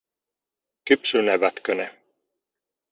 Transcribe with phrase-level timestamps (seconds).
[0.83, 1.87] Kypsynevätkö ne?